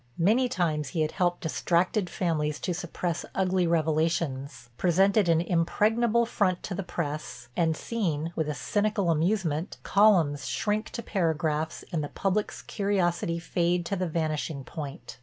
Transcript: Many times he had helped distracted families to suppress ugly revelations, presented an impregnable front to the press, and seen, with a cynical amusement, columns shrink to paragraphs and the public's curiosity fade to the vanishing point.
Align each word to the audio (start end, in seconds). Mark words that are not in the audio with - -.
Many 0.17 0.49
times 0.49 0.89
he 0.97 1.01
had 1.01 1.11
helped 1.11 1.41
distracted 1.41 2.09
families 2.09 2.59
to 2.61 2.73
suppress 2.73 3.23
ugly 3.35 3.67
revelations, 3.67 4.71
presented 4.75 5.29
an 5.29 5.41
impregnable 5.41 6.25
front 6.25 6.63
to 6.63 6.73
the 6.73 6.81
press, 6.81 7.49
and 7.55 7.77
seen, 7.77 8.33
with 8.35 8.49
a 8.49 8.55
cynical 8.55 9.11
amusement, 9.11 9.77
columns 9.83 10.47
shrink 10.47 10.89
to 10.93 11.03
paragraphs 11.03 11.85
and 11.91 12.03
the 12.03 12.09
public's 12.09 12.63
curiosity 12.63 13.37
fade 13.37 13.85
to 13.85 13.95
the 13.95 14.07
vanishing 14.07 14.63
point. 14.63 15.19